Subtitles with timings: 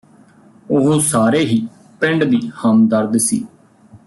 [0.71, 1.67] ਉਹ ਸਾਰੇ ਹੀ
[1.99, 3.43] ਪਿੰਡ ਦੀ ਹਮਦਰਦ ਸੀ